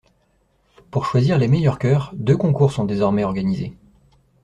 Pour 0.89 1.05
choisir 1.05 1.37
les 1.37 1.47
meilleurs 1.47 1.77
chœurs, 1.77 2.09
deux 2.15 2.35
concours 2.35 2.71
sont 2.71 2.85
désormais 2.85 3.23
organisés. 3.23 3.77